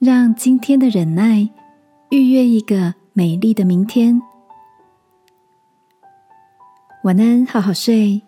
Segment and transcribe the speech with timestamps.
[0.00, 1.46] 让今天的忍耐
[2.08, 4.18] 预约一个美丽的明天。
[7.04, 8.22] 晚安，好好睡，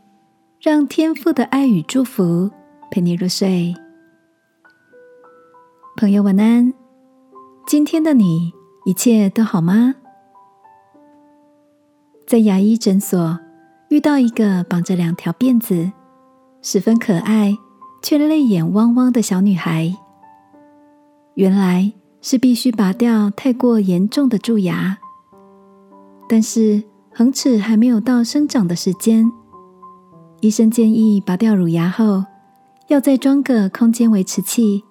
[0.60, 2.50] 让天父的爱与祝福
[2.90, 3.74] 陪你入睡。
[5.96, 6.74] 朋友，晚安。
[7.66, 8.52] 今天的你
[8.84, 9.94] 一切都好吗？
[12.26, 13.40] 在牙医诊所
[13.88, 15.90] 遇到一个绑着两条辫子、
[16.60, 17.56] 十分可爱
[18.02, 19.96] 却泪眼汪汪的小女孩。
[21.34, 24.98] 原来是必须拔掉太过严重的蛀牙，
[26.28, 26.82] 但是
[27.12, 29.32] 恒齿还没有到生长的时间。
[30.40, 32.24] 医生建议拔掉乳牙后，
[32.88, 34.84] 要再装个空间维持器，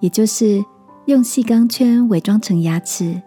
[0.00, 0.64] 也就是
[1.06, 3.20] 用细钢圈伪装成牙齿，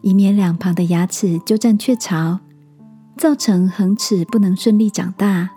[0.00, 2.40] 以免两旁的牙齿鸠占鹊巢，
[3.16, 5.50] 造成恒齿不能顺利长大。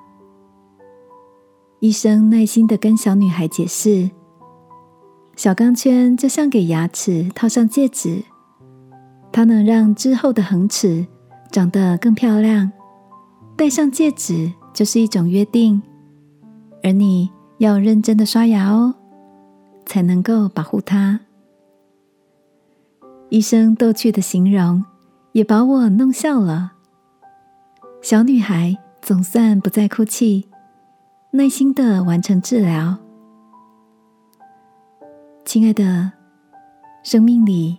[1.79, 4.11] 医生耐心的跟小女孩解释。
[5.41, 8.23] 小钢圈就像给牙齿套上戒指，
[9.31, 11.07] 它能让之后的恒齿
[11.49, 12.71] 长得更漂亮。
[13.57, 15.81] 戴上戒指就是一种约定，
[16.83, 18.93] 而你要认真的刷牙哦，
[19.83, 21.21] 才能够保护它。
[23.29, 24.85] 医生逗趣的形容
[25.31, 26.73] 也把我弄笑了。
[28.03, 30.45] 小女孩总算不再哭泣，
[31.31, 32.99] 耐心的完成治疗。
[35.43, 36.11] 亲爱的，
[37.03, 37.77] 生命里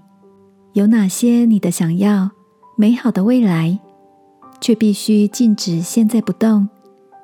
[0.73, 2.31] 有哪些你的想要
[2.77, 3.79] 美好的未来，
[4.61, 6.69] 却必须静止现在不动，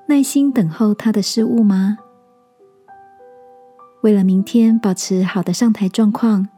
[0.06, 1.98] 耐心等候他的事物吗？
[4.02, 6.48] 为了明天保持好的上台状况，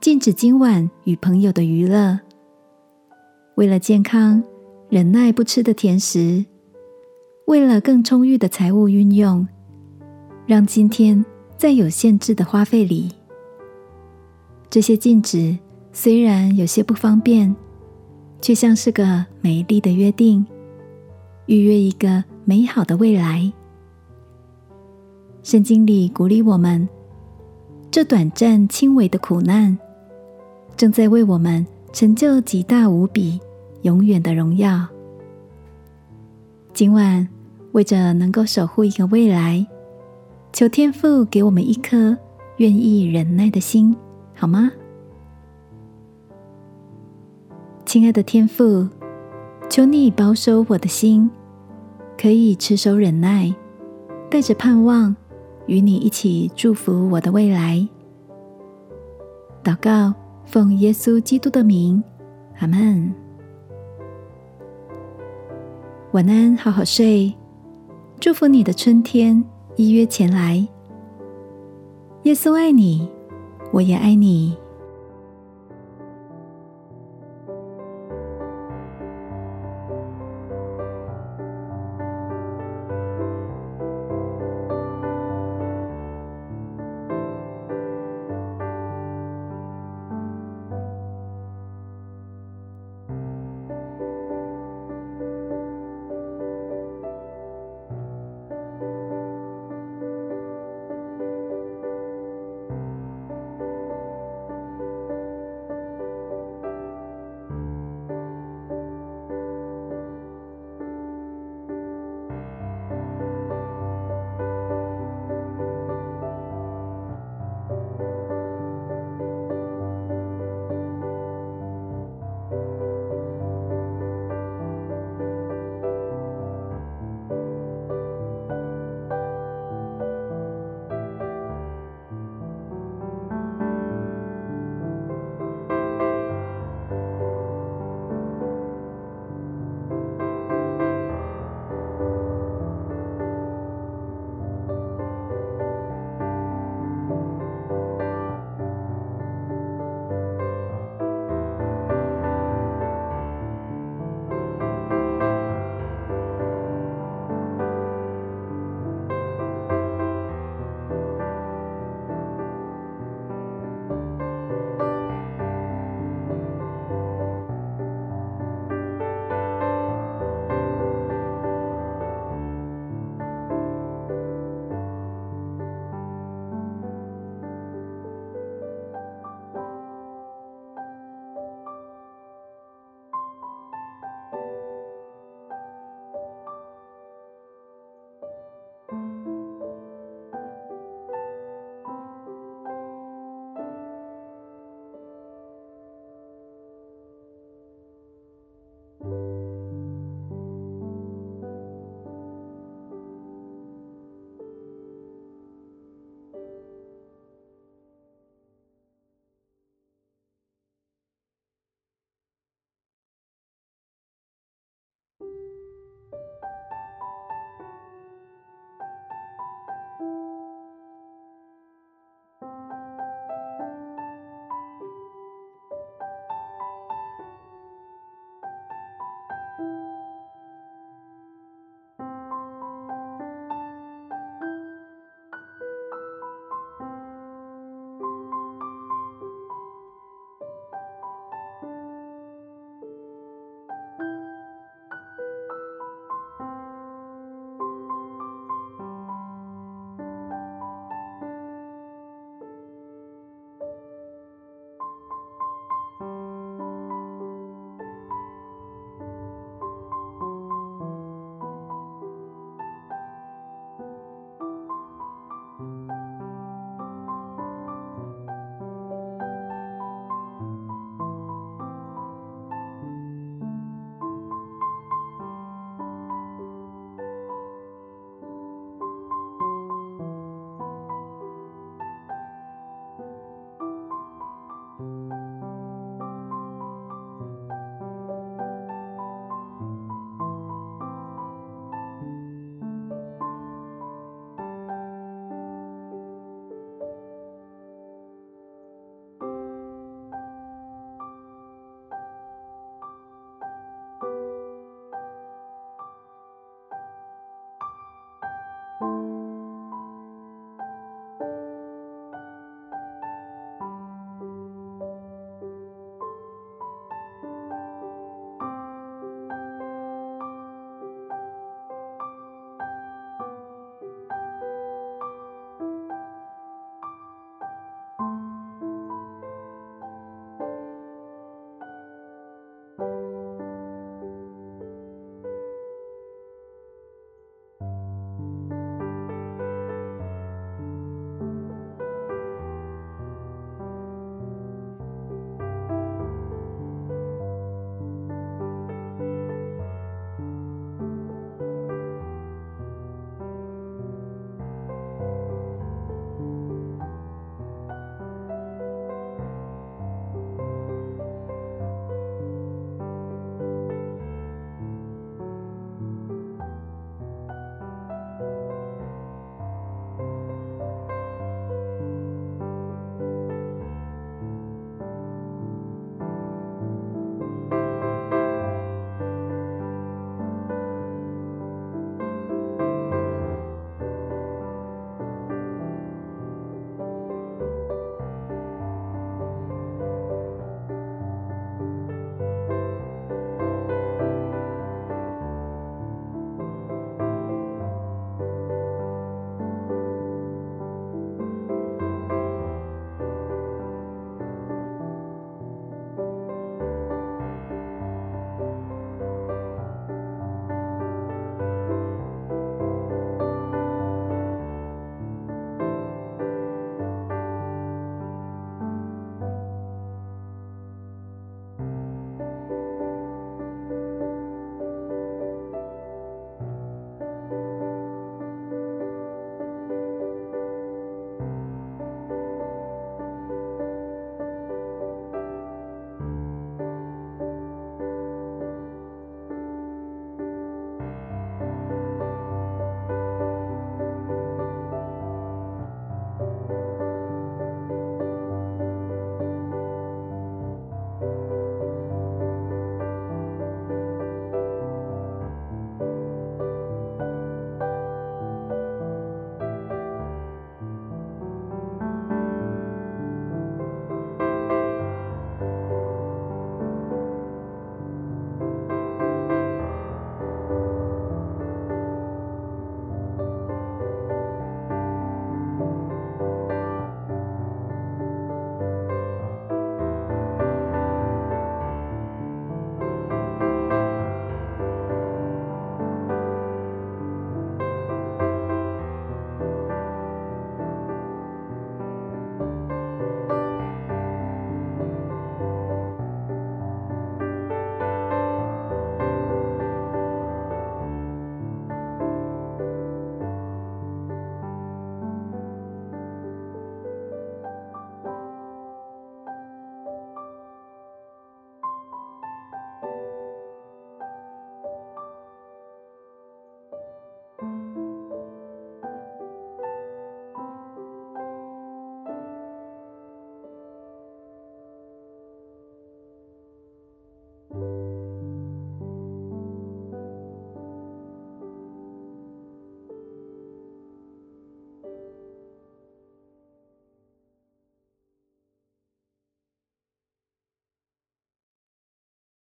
[0.00, 2.18] 禁止今晚与朋友的娱乐；
[3.56, 4.42] 为了健康，
[4.88, 6.46] 忍耐不吃的甜食；
[7.46, 9.46] 为了更充裕的财务运用，
[10.46, 11.22] 让今天。
[11.60, 13.12] 在有限制的花费里，
[14.70, 15.58] 这些禁止
[15.92, 17.54] 虽然有些不方便，
[18.40, 20.46] 却像是个美丽的约定，
[21.44, 23.52] 预约一个美好的未来。
[25.42, 26.88] 圣经里鼓励我们，
[27.90, 29.78] 这短暂轻微的苦难，
[30.78, 33.38] 正在为我们成就极大无比、
[33.82, 34.88] 永远的荣耀。
[36.72, 37.28] 今晚
[37.72, 39.66] 为着能够守护一个未来。
[40.52, 42.16] 求天父给我们一颗
[42.56, 43.96] 愿意忍耐的心，
[44.34, 44.70] 好吗？
[47.86, 48.88] 亲爱的天父，
[49.68, 51.30] 求你保守我的心，
[52.20, 53.54] 可以持守忍耐，
[54.28, 55.14] 带着盼望，
[55.66, 57.88] 与你一起祝福我的未来。
[59.64, 60.12] 祷告，
[60.44, 62.02] 奉耶稣基督的名，
[62.58, 63.14] 阿门。
[66.12, 67.32] 晚安，好好睡，
[68.18, 69.42] 祝福你的春天。
[69.80, 70.56] 依约前来，
[72.24, 73.08] 耶稣爱你，
[73.72, 74.54] 我也爱你。